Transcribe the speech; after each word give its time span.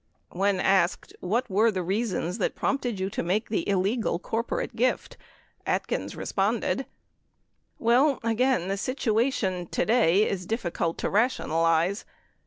40 0.31 0.39
When 0.39 0.59
asked, 0.59 1.13
"What 1.19 1.47
were 1.47 1.69
the 1.69 1.83
reasons 1.83 2.39
that 2.39 2.55
prompted 2.55 2.99
you 2.99 3.07
to 3.11 3.21
make 3.21 3.49
the 3.49 3.69
illegal 3.69 4.17
corporate 4.17 4.75
gift?" 4.75 5.15
Atkins 5.63 6.15
responded: 6.15 6.87
Well, 7.77 8.19
again 8.23 8.67
the 8.67 8.77
situation 8.77 9.67
today 9.67 10.27
is 10.27 10.47
diflicult 10.47 10.97
to 10.97 11.09
rationalize. 11.11 12.03